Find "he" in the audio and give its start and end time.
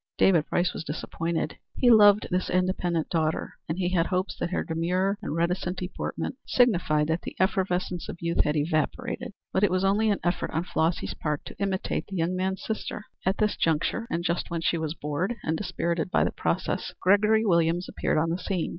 1.75-1.91, 3.77-3.89